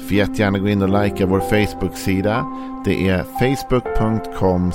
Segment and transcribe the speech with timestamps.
[0.00, 2.46] Får jättegärna gå in och likea vår Facebook-sida.
[2.84, 4.72] Det är facebook.com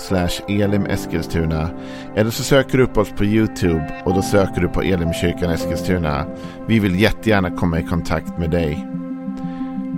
[0.47, 1.69] elimeskilstuna.
[2.15, 6.25] Eller så söker du upp oss på YouTube och då söker du på Elimkyrkan Eskilstuna.
[6.67, 8.87] Vi vill jättegärna komma i kontakt med dig.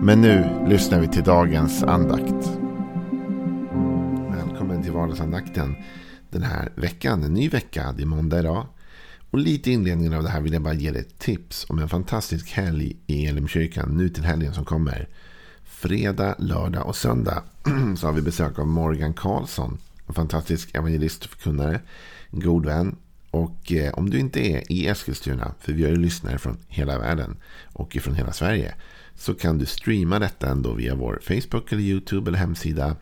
[0.01, 2.51] Men nu lyssnar vi till dagens andakt.
[4.29, 5.75] Välkommen till vardagsandakten
[6.29, 7.23] den här veckan.
[7.23, 8.65] En ny vecka, det är måndag idag.
[9.37, 11.79] Och lite i inledningen av det här vill jag bara ge dig ett tips om
[11.79, 15.07] en fantastisk helg i Elimkyrkan nu till helgen som kommer.
[15.63, 17.43] Fredag, lördag och söndag
[17.97, 19.77] så har vi besök av Morgan Karlsson.
[20.07, 21.81] En fantastisk evangelist och förkunnare.
[22.29, 22.95] En god vän.
[23.31, 26.99] Och eh, om du inte är i Eskilstuna, för vi har ju lyssnare från hela
[26.99, 27.37] världen
[27.73, 28.75] och från hela Sverige.
[29.15, 32.95] Så kan du streama detta ändå via vår Facebook eller YouTube eller hemsida.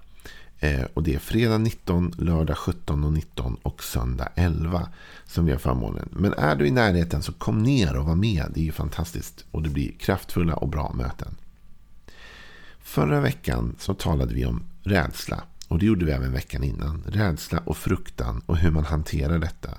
[0.60, 4.90] Eh, och det är fredag 19, lördag 17 och 19 och söndag 11
[5.26, 6.10] som vi har förmånen.
[6.12, 8.52] Men är du i närheten så kom ner och var med.
[8.54, 11.36] Det är ju fantastiskt och det blir kraftfulla och bra möten.
[12.80, 15.44] Förra veckan så talade vi om rädsla.
[15.68, 17.04] Och det gjorde vi även veckan innan.
[17.08, 19.70] Rädsla och fruktan och hur man hanterar detta.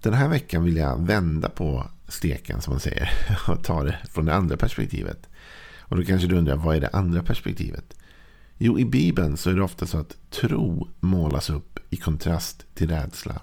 [0.00, 3.10] Den här veckan vill jag vända på steken som man säger.
[3.48, 5.28] Och ta det från det andra perspektivet.
[5.78, 7.94] Och då kanske du undrar, vad är det andra perspektivet?
[8.64, 12.88] Jo, i Bibeln så är det ofta så att tro målas upp i kontrast till
[12.88, 13.40] rädsla.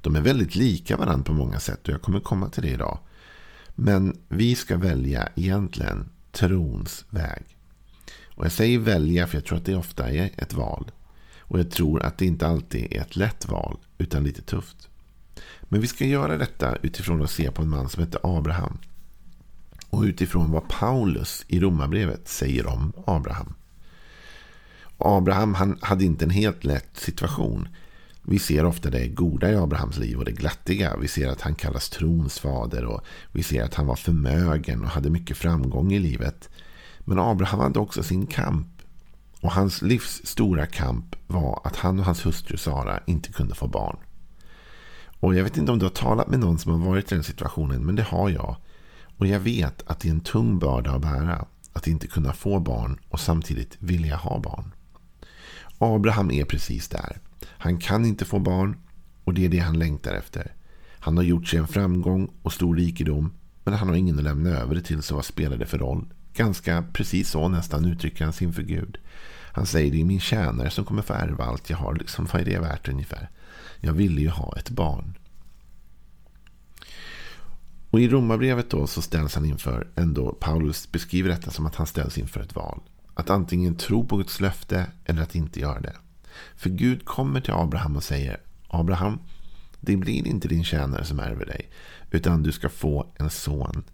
[0.00, 2.98] De är väldigt lika varandra på många sätt och jag kommer komma till det idag.
[3.74, 7.42] Men vi ska välja egentligen trons väg.
[8.34, 10.90] Och jag säger välja för jag tror att det ofta är ett val.
[11.38, 14.88] Och jag tror att det inte alltid är ett lätt val utan lite tufft.
[15.62, 18.78] Men vi ska göra detta utifrån att se på en man som heter Abraham.
[19.90, 23.54] Och utifrån vad Paulus i Romarbrevet säger om Abraham.
[25.04, 27.68] Abraham han hade inte en helt lätt situation.
[28.22, 30.96] Vi ser ofta det goda i Abrahams liv och det glättiga.
[30.96, 33.00] Vi ser att han kallas trons fader och
[33.32, 36.48] vi ser att han var förmögen och hade mycket framgång i livet.
[36.98, 38.66] Men Abraham hade också sin kamp.
[39.40, 43.68] Och hans livs stora kamp var att han och hans hustru Sara inte kunde få
[43.68, 43.96] barn.
[45.20, 47.24] Och jag vet inte om du har talat med någon som har varit i den
[47.24, 48.56] situationen, men det har jag.
[49.18, 51.44] Och jag vet att det är en tung börda att bära.
[51.72, 54.72] Att inte kunna få barn och samtidigt vilja ha barn.
[55.82, 57.20] Abraham är precis där.
[57.48, 58.76] Han kan inte få barn
[59.24, 60.52] och det är det han längtar efter.
[60.98, 63.32] Han har gjort sig en framgång och stor rikedom
[63.64, 66.06] men han har ingen att lämna över det till så vad spelar det för roll?
[66.34, 68.98] Ganska precis så nästan uttrycker han sin inför Gud.
[69.52, 71.94] Han säger det är min tjänare som kommer få ärva allt jag har.
[71.94, 73.30] Liksom, vad är det värt ungefär?
[73.80, 75.14] Jag ville ju ha ett barn.
[77.90, 81.86] Och i romabrevet då så ställs han inför, ändå Paulus beskriver detta som att han
[81.86, 82.80] ställs inför ett val.
[83.14, 85.96] Att antingen tro på Guds löfte eller att inte göra det.
[86.56, 89.18] För Gud kommer till Abraham och säger Abraham,
[89.80, 91.70] det blir inte din tjänare som ärver dig.
[92.10, 93.84] Utan du ska få en son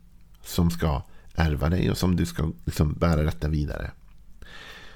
[0.43, 1.03] som ska
[1.35, 3.91] ärva dig och som du ska liksom bära detta vidare.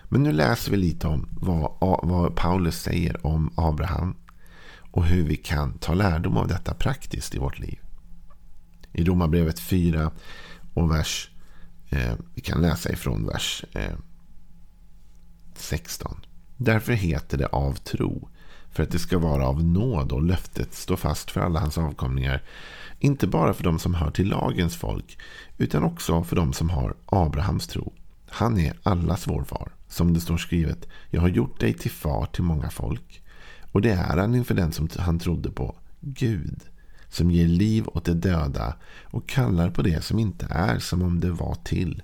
[0.04, 4.16] Men nu läser vi lite om vad, vad Paulus säger om Abraham.
[4.90, 7.78] Och hur vi kan ta lärdom av detta praktiskt i vårt liv.
[8.92, 10.10] I Romarbrevet 4
[10.74, 11.30] och vers,
[11.90, 13.96] eh, vi kan läsa ifrån vers eh,
[15.58, 16.16] 16.
[16.56, 18.28] Därför heter det av tro.
[18.70, 22.42] För att det ska vara av nåd och löftet står fast för alla hans avkomlingar.
[22.98, 25.18] Inte bara för de som hör till lagens folk.
[25.58, 27.92] Utan också för de som har Abrahams tro.
[28.28, 29.72] Han är allas vår far.
[29.88, 30.88] Som det står skrivet.
[31.10, 33.22] Jag har gjort dig till far till många folk.
[33.72, 35.76] Och det är han inför den som han trodde på.
[36.00, 36.60] Gud.
[37.08, 38.76] Som ger liv åt de döda.
[39.02, 42.02] Och kallar på det som inte är som om det var till.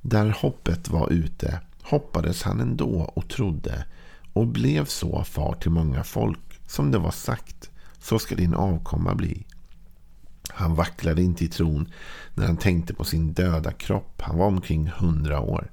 [0.00, 3.84] Där hoppet var ute hoppades han ändå och trodde
[4.32, 7.70] och blev så far till många folk som det var sagt.
[7.98, 9.46] Så ska din avkomma bli.
[10.48, 11.88] Han vacklade inte i tron
[12.34, 14.22] när han tänkte på sin döda kropp.
[14.22, 15.70] Han var omkring hundra år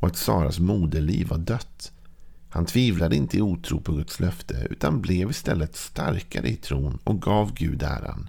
[0.00, 1.92] och att Saras moderliv var dött.
[2.50, 7.22] Han tvivlade inte i otro på Guds löfte utan blev istället starkare i tron och
[7.22, 8.28] gav Gud äran.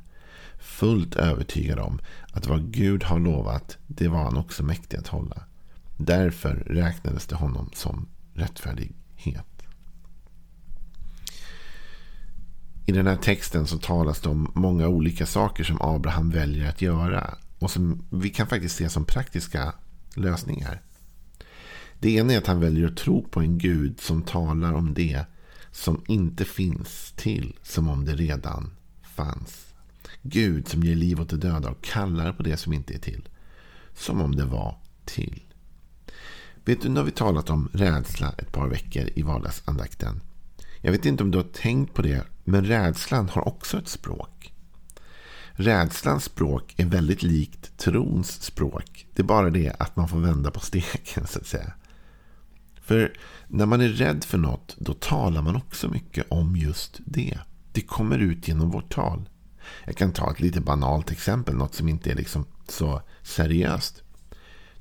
[0.59, 2.00] Fullt övertygad om
[2.31, 5.44] att vad Gud har lovat, det var han också mäktig att hålla.
[6.01, 9.63] Därför räknades det honom som rättfärdighet.
[12.86, 16.81] I den här texten så talas det om många olika saker som Abraham väljer att
[16.81, 17.38] göra.
[17.60, 19.74] Och som vi kan faktiskt se som praktiska
[20.16, 20.81] lösningar.
[22.00, 25.25] Det ena är att han väljer att tro på en Gud som talar om det
[25.72, 28.72] som inte finns till som om det redan
[29.16, 29.74] fanns.
[30.22, 33.30] Gud som ger liv åt de döda och kallar på det som inte är till.
[33.94, 35.49] Som om det var till.
[36.65, 40.21] Vet du, nu har vi talat om rädsla ett par veckor i vardagsandakten.
[40.81, 44.53] Jag vet inte om du har tänkt på det, men rädslan har också ett språk.
[45.51, 49.07] Rädslans språk är väldigt likt trons språk.
[49.15, 51.73] Det är bara det att man får vända på steken så att säga.
[52.81, 53.13] För
[53.47, 57.39] när man är rädd för något, då talar man också mycket om just det.
[57.71, 59.29] Det kommer ut genom vårt tal.
[59.85, 64.03] Jag kan ta ett lite banalt exempel, något som inte är liksom så seriöst.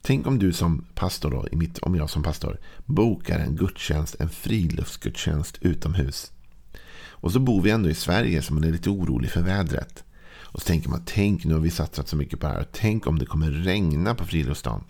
[0.02, 1.46] Tänk om du som pastor, då,
[1.82, 6.32] om jag som pastor, bokar en gudstjänst, en friluftsgudstjänst utomhus.
[7.20, 10.04] Och så bor vi ändå i Sverige så man är lite orolig för vädret.
[10.40, 12.66] Och så tänker man, tänk nu har vi satsat så mycket på det här.
[12.72, 14.84] Tänk om det kommer regna på friluftsdagen.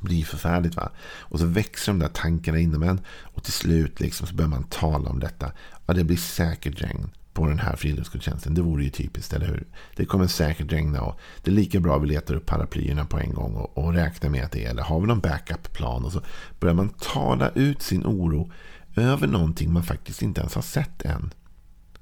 [0.00, 0.92] Det blir förfärligt va.
[1.06, 3.00] Och så växer de där tankarna inom en.
[3.06, 5.52] Och till slut liksom så börjar man tala om detta.
[5.86, 8.54] Ja, det blir säkert regn på den här friluftsgudstjänsten.
[8.54, 9.66] Det vore ju typiskt, eller hur?
[9.96, 13.18] Det kommer säkert regna och det är lika bra att vi letar upp paraplyerna på
[13.18, 14.70] en gång och, och räknar med att det är.
[14.70, 16.04] Eller har vi någon backup-plan?
[16.04, 16.22] Och så
[16.60, 18.50] börjar man tala ut sin oro
[18.96, 21.32] över någonting man faktiskt inte ens har sett än.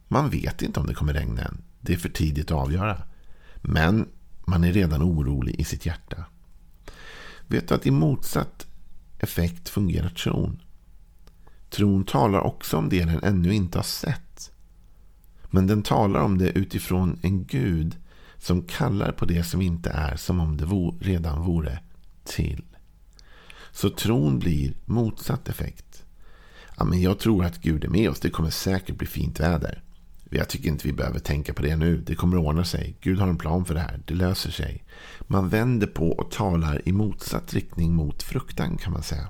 [0.08, 1.62] Man vet inte om det kommer regna än.
[1.80, 3.02] Det är för tidigt att avgöra.
[3.56, 4.08] Men
[4.44, 6.24] man är redan orolig i sitt hjärta.
[7.46, 8.66] Vet du att i motsatt
[9.18, 10.60] effekt fungerar tron?
[11.70, 14.52] Tron talar också om det den ännu inte har sett.
[15.54, 17.96] Men den talar om det utifrån en Gud
[18.38, 20.66] som kallar på det som inte är som om det
[21.00, 21.78] redan vore
[22.24, 22.64] till.
[23.72, 26.04] Så tron blir motsatt effekt.
[26.76, 28.20] Ja, men jag tror att Gud är med oss.
[28.20, 29.82] Det kommer säkert bli fint väder.
[30.30, 31.96] Jag tycker inte vi behöver tänka på det nu.
[31.96, 32.96] Det kommer att ordna sig.
[33.00, 34.00] Gud har en plan för det här.
[34.06, 34.84] Det löser sig.
[35.20, 39.28] Man vänder på och talar i motsatt riktning mot fruktan kan man säga.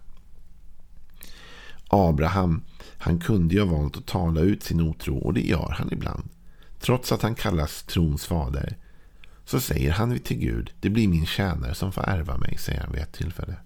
[1.89, 2.63] Abraham,
[3.03, 6.29] han kunde ju ha valt att tala ut sin otro och det gör han ibland.
[6.81, 8.77] Trots att han kallas trons fader
[9.45, 12.93] så säger han till Gud, det blir min tjänare som får ärva mig, säger han
[12.93, 13.57] vid ett tillfälle.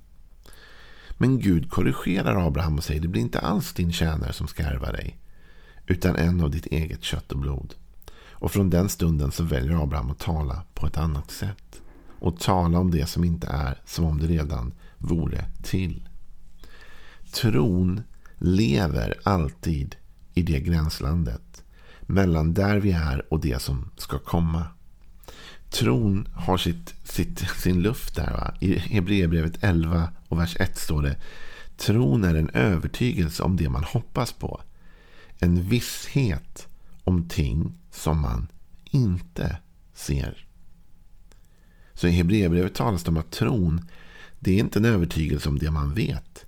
[1.18, 4.92] Men Gud korrigerar Abraham och säger, det blir inte alls din tjänare som ska ärva
[4.92, 5.18] dig
[5.86, 7.74] utan en av ditt eget kött och blod.
[8.30, 11.82] Och från den stunden så väljer Abraham att tala på ett annat sätt.
[12.18, 16.08] Och tala om det som inte är som om det redan vore till.
[17.32, 18.02] Tron
[18.38, 19.96] lever alltid
[20.34, 21.64] i det gränslandet.
[22.00, 24.64] Mellan där vi är och det som ska komma.
[25.70, 28.32] Tron har sitt, sitt, sin luft där.
[28.32, 28.54] Va?
[28.60, 31.16] I Hebreerbrevet 11 och vers 1 står det.
[31.76, 34.60] Tron är en övertygelse om det man hoppas på
[35.38, 36.68] en visshet
[37.04, 38.46] om ting som man
[38.84, 39.58] inte
[39.94, 40.46] ser.
[41.94, 43.88] Så i Hebreerbrevet talas det om att tron
[44.38, 46.45] det är inte en övertygelse om det man vet.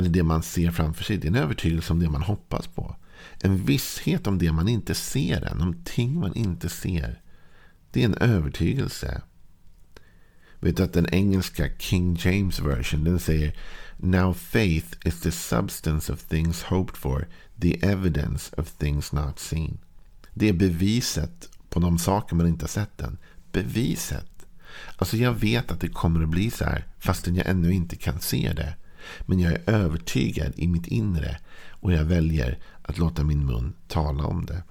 [0.00, 1.16] Eller det man ser framför sig.
[1.16, 2.96] Det är en övertygelse om det man hoppas på.
[3.40, 5.60] En visshet om det man inte ser än.
[5.60, 7.20] Om ting man inte ser.
[7.90, 9.22] Det är en övertygelse.
[10.60, 13.56] Vet du att den engelska King James version den säger
[13.96, 17.28] Now faith is the substance of things hoped for,
[17.60, 19.78] the evidence of things not seen.
[20.34, 23.18] Det är beviset på de saker man inte har sett än.
[23.52, 24.46] Beviset.
[24.96, 28.20] Alltså jag vet att det kommer att bli så här fastän jag ännu inte kan
[28.20, 28.74] se det.
[29.20, 31.38] Men jag är övertygad i mitt inre
[31.70, 34.62] och jag väljer att låta min mun tala om det.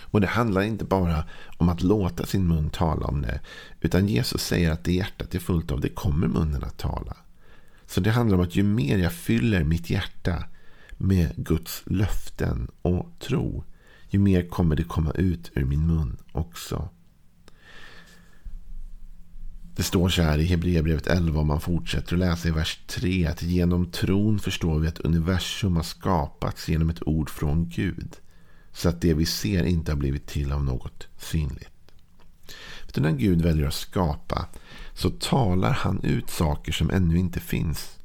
[0.00, 1.24] Och det handlar inte bara
[1.58, 3.40] om att låta sin mun tala om det.
[3.80, 7.16] Utan Jesus säger att det hjärtat är fullt av, det kommer munnen att tala.
[7.86, 10.44] Så det handlar om att ju mer jag fyller mitt hjärta
[10.98, 13.64] med Guds löften och tro,
[14.08, 16.88] ju mer kommer det komma ut ur min mun också.
[19.76, 23.26] Det står så här i Hebreerbrevet 11 om man fortsätter att läsa i vers 3
[23.26, 28.16] att genom tron förstår vi att universum har skapats genom ett ord från Gud.
[28.72, 31.68] Så att det vi ser inte har blivit till av något synligt.
[32.94, 34.46] För när Gud väljer att skapa
[34.94, 37.98] så talar han ut saker som ännu inte finns.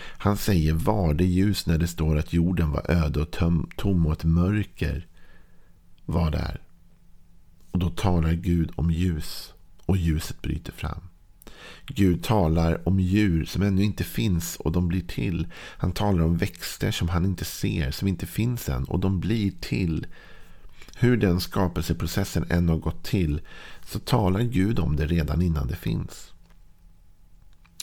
[0.00, 3.30] Han säger var det ljus när det står att jorden var öde och
[3.76, 5.06] tom och ett mörker
[6.04, 6.60] var där.
[7.70, 9.52] Och då talar Gud om ljus
[9.88, 11.00] och ljuset bryter fram.
[11.86, 15.46] Gud talar om djur som ännu inte finns och de blir till.
[15.54, 19.52] Han talar om växter som han inte ser, som inte finns än och de blir
[19.60, 20.06] till.
[20.96, 23.40] Hur den skapelseprocessen än har gått till
[23.86, 26.32] så talar Gud om det redan innan det finns.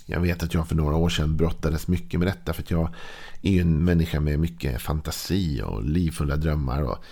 [0.05, 2.93] Jag vet att jag för några år sedan brottades mycket med detta för att jag
[3.41, 6.81] är en människa med mycket fantasi och livfulla drömmar.
[6.81, 7.03] Och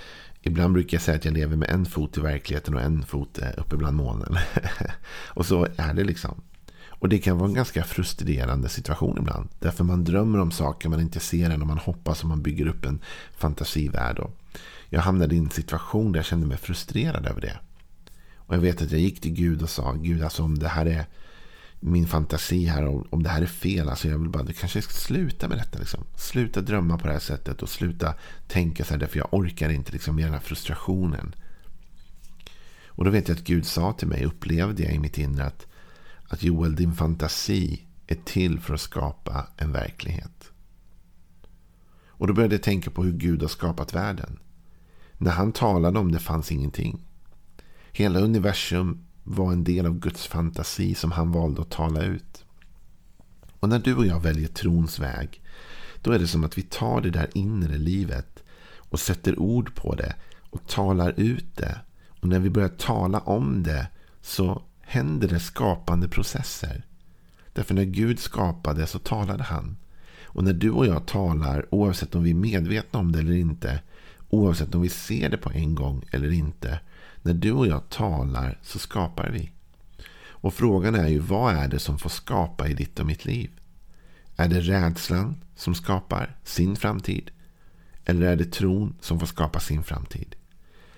[0.44, 3.40] ibland brukar jag säga att jag lever med en fot i verkligheten och en fot
[3.40, 4.38] eh, uppe bland molnen.
[5.28, 6.42] och så är det liksom.
[6.88, 9.50] Och det kan vara en ganska frustrerande situation ibland.
[9.60, 12.68] Därför man drömmer om saker man inte ser än och man hoppas och man bygger
[12.68, 13.00] upp en
[13.38, 14.20] fantasivärld.
[14.20, 14.32] Och
[14.90, 17.60] jag hamnade i en situation där jag kände mig frustrerad över det.
[18.36, 20.86] Och jag vet att jag gick till Gud och sa, Gud alltså om det här
[20.86, 21.06] är
[21.86, 24.82] min fantasi här, om, om det här är fel, alltså jag vill bara, du kanske
[24.82, 25.80] ska sluta med detta.
[25.80, 26.04] Liksom.
[26.16, 28.14] Sluta drömma på det här sättet och sluta
[28.48, 31.36] tänka så här, därför jag orkar inte liksom, med den här frustrationen.
[32.88, 35.68] Och då vet jag att Gud sa till mig, upplevde jag i mitt inre att,
[36.28, 40.52] att Joel, din fantasi är till för att skapa en verklighet.
[42.08, 44.40] Och då började jag tänka på hur Gud har skapat världen.
[45.18, 47.02] När han talade om det fanns ingenting.
[47.92, 52.46] Hela universum var en del av Guds fantasi som han valde att tala ut.
[53.60, 55.42] Och när du och jag väljer trons väg,
[56.02, 58.44] då är det som att vi tar det där inre livet
[58.76, 60.16] och sätter ord på det
[60.50, 61.80] och talar ut det.
[62.20, 63.88] Och när vi börjar tala om det
[64.22, 66.86] så händer det skapande processer.
[67.54, 69.78] Därför när Gud skapade så talade han.
[70.24, 73.82] Och när du och jag talar, oavsett om vi är medvetna om det eller inte,
[74.34, 76.80] oavsett om vi ser det på en gång eller inte,
[77.22, 79.52] när du och jag talar så skapar vi.
[80.26, 83.52] Och frågan är ju vad är det som får skapa i ditt och mitt liv?
[84.36, 87.32] Är det rädslan som skapar sin framtid?
[88.06, 90.36] Eller är det tron som får skapa sin framtid?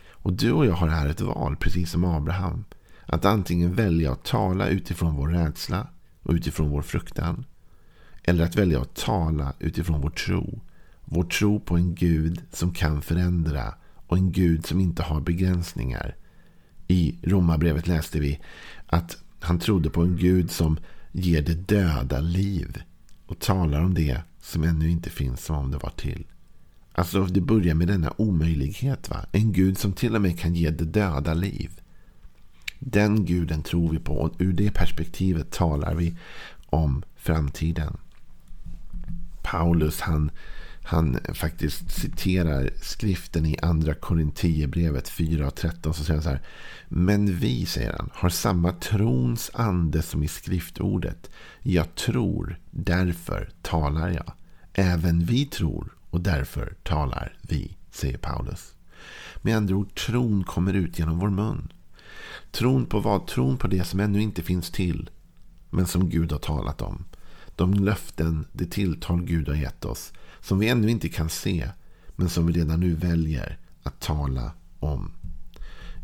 [0.09, 2.65] Och du och jag har här ett val, precis som Abraham.
[3.05, 5.87] Att antingen välja att tala utifrån vår rädsla
[6.21, 7.45] och utifrån vår fruktan.
[8.23, 10.61] Eller att välja att tala utifrån vår tro.
[11.05, 13.73] Vår tro på en Gud som kan förändra
[14.07, 16.15] och en Gud som inte har begränsningar.
[16.87, 18.39] I Romarbrevet läste vi
[18.87, 20.77] att han trodde på en Gud som
[21.11, 22.81] ger det döda liv
[23.25, 26.25] och talar om det som ännu inte finns som om det var till.
[26.91, 29.09] Alltså det börjar med denna omöjlighet.
[29.09, 29.25] va?
[29.31, 31.81] En Gud som till och med kan ge det döda liv.
[32.79, 36.17] Den guden tror vi på och ur det perspektivet talar vi
[36.65, 37.97] om framtiden.
[39.43, 40.31] Paulus han
[40.87, 45.93] han faktiskt citerar skriften i andra Korinthierbrevet 4 och 13.
[45.93, 46.41] Så säger han så här.
[46.87, 51.29] Men vi, säger han, har samma trons ande som i skriftordet.
[51.61, 54.33] Jag tror, därför talar jag.
[54.73, 58.73] Även vi tror och därför talar vi, säger Paulus.
[59.41, 61.73] Med andra ord, tron kommer ut genom vår mun.
[62.51, 63.27] Tron på vad?
[63.27, 65.09] Tron på det som ännu inte finns till.
[65.69, 67.05] Men som Gud har talat om.
[67.55, 70.13] De löften, det tilltal Gud har gett oss
[70.45, 71.69] som vi ännu inte kan se,
[72.15, 75.11] men som vi redan nu väljer att tala om.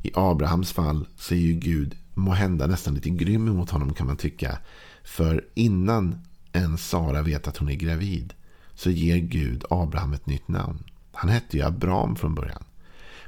[0.04, 4.08] I Abrahams fall så är ju Gud må hända nästan lite grym mot honom kan
[4.08, 4.58] man tycka.
[5.04, 6.22] För innan
[6.54, 8.34] ens Sara vet att hon är gravid
[8.74, 10.84] så ger Gud Abraham ett nytt namn.
[11.12, 12.64] Han hette ju Abraham från början.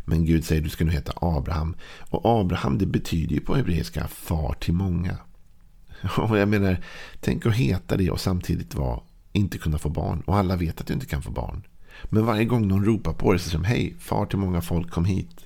[0.05, 1.75] Men Gud säger du ska nu heta Abraham.
[2.09, 5.17] Och Abraham det betyder ju på hebreiska far till många.
[6.17, 6.83] Och jag menar,
[7.19, 8.99] tänk att heta det och samtidigt vara
[9.33, 10.21] inte kunna få barn.
[10.25, 11.63] Och alla vet att du inte kan få barn.
[12.03, 14.91] Men varje gång någon ropar på dig så säger de hej, far till många folk,
[14.91, 15.45] kom hit.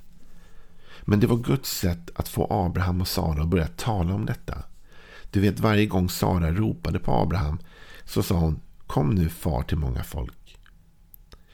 [1.01, 4.63] Men det var Guds sätt att få Abraham och Sara att börja tala om detta.
[5.31, 7.59] Du vet varje gång Sara ropade på Abraham
[8.05, 10.57] så sa hon kom nu far till många folk.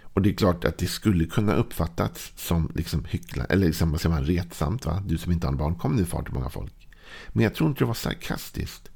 [0.04, 4.02] Och det är klart att det skulle kunna uppfattats som liksom hyckla, eller liksom, vad
[4.02, 4.86] säger man, retsamt.
[4.86, 5.04] Va?
[5.06, 6.88] Du som inte har barn, kom nu far till många folk.
[7.30, 8.90] Men jag tror inte det var sarkastiskt.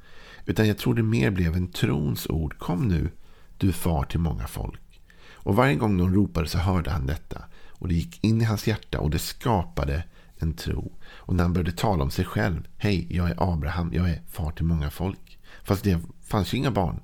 [0.46, 2.58] Utan jag tror det mer blev en trons ord.
[2.58, 3.12] Kom nu
[3.60, 5.02] du far till många folk.
[5.32, 7.44] Och varje gång de ropade så hörde han detta.
[7.70, 10.04] Och det gick in i hans hjärta och det skapade
[10.38, 10.92] en tro.
[11.06, 12.68] Och när han började tala om sig själv.
[12.78, 15.40] Hej, jag är Abraham, jag är far till många folk.
[15.64, 17.00] Fast det fanns ju inga barn.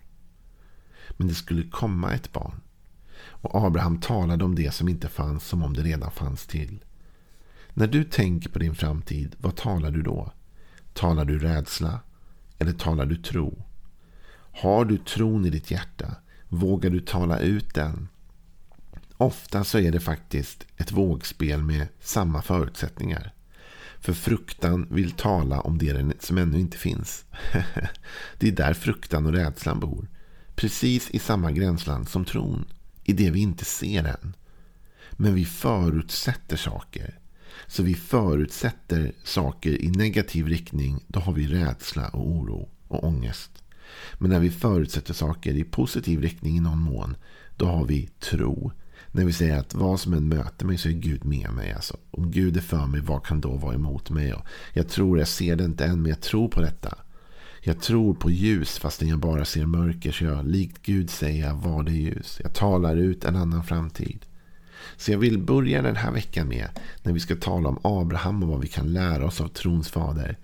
[1.18, 2.62] Men det skulle komma ett barn.
[3.26, 6.84] Och Abraham talade om det som inte fanns som om det redan fanns till.
[7.74, 10.32] När du tänker på din framtid, vad talar du då?
[10.94, 12.00] Talar du rädsla?
[12.60, 13.64] Eller talar du tro?
[14.52, 16.16] Har du tron i ditt hjärta?
[16.54, 18.08] Vågar du tala ut den?
[19.18, 23.34] Ofta så är det faktiskt ett vågspel med samma förutsättningar.
[24.00, 27.26] För fruktan vill tala om det som ännu inte finns.
[28.38, 30.08] det är där fruktan och rädslan bor.
[30.56, 32.66] Precis i samma gränsland som tron.
[33.04, 34.36] I det vi inte ser än.
[35.12, 37.20] Men vi förutsätter saker.
[37.68, 41.04] Så vi förutsätter saker i negativ riktning.
[41.08, 43.63] Då har vi rädsla och oro och ångest.
[44.14, 47.16] Men när vi förutsätter saker i positiv riktning i någon mån,
[47.58, 48.72] då har vi tro.
[49.12, 51.72] När vi säger att vad som än möter mig så är Gud med mig.
[51.72, 54.34] Alltså, om Gud är för mig, vad kan då vara emot mig?
[54.34, 56.98] Och jag tror, jag ser det inte än, men jag tror på detta.
[57.66, 60.12] Jag tror på ljus fastän jag bara ser mörker.
[60.12, 62.40] Så jag likt Gud säger vad det ljus.
[62.44, 64.26] Jag talar ut en annan framtid.
[64.98, 66.68] Så jag vill börja den här veckan med,
[67.04, 70.38] när vi ska tala om Abraham och vad vi kan lära oss av trons fader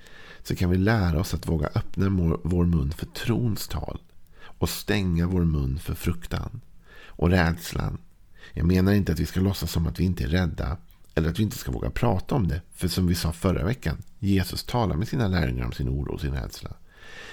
[0.49, 2.09] så kan vi lära oss att våga öppna
[2.43, 3.99] vår mun för trons tal
[4.41, 6.61] och stänga vår mun för fruktan
[7.05, 7.97] och rädslan.
[8.53, 10.77] Jag menar inte att vi ska låtsas som att vi inte är rädda.
[11.15, 12.61] Eller att vi inte ska våga prata om det.
[12.73, 16.21] För som vi sa förra veckan, Jesus talar med sina lärjungar om sin oro och
[16.21, 16.71] sin rädsla.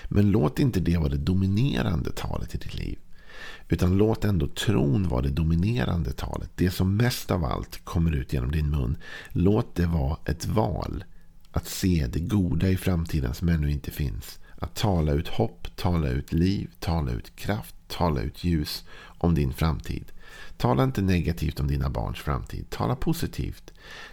[0.05, 2.99] Men låt inte det vara det dominerande talet i ditt liv.
[3.69, 6.51] Utan låt ändå tron vara det dominerande talet.
[6.55, 8.97] Det som mest av allt kommer ut genom din mun.
[9.29, 11.05] Låt det vara ett val.
[11.57, 14.39] Att se det goda i framtiden som ännu inte finns.
[14.59, 18.85] Att tala ut hopp, tala ut liv, tala ut kraft, tala ut ljus
[19.19, 20.13] om din framtid.
[20.57, 22.71] Tala inte negativt om dina barns framtid.
[22.71, 23.73] Tala positivt.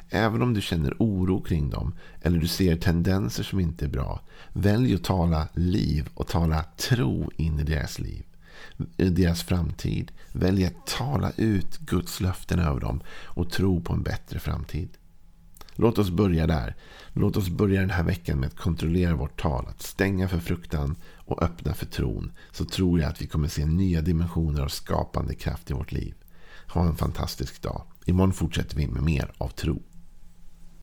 [0.10, 4.22] Även om du känner oro kring dem eller du ser tendenser som inte är bra.
[4.54, 8.26] Välj att tala liv och tala tro in i deras liv.
[8.98, 10.12] I deras framtid.
[10.32, 14.90] Välj att tala ut Guds löften över dem och tro på en bättre framtid.
[15.76, 16.76] Låt oss börja där.
[17.14, 19.68] Låt oss börja den här veckan med att kontrollera vårt tal.
[19.68, 22.32] Att stänga för fruktan och öppna för tron.
[22.52, 26.16] Så tror jag att vi kommer se nya dimensioner av skapande kraft i vårt liv.
[26.68, 27.84] Ha en fantastisk dag.
[28.06, 29.82] Imorgon fortsätter vi med mer av tro.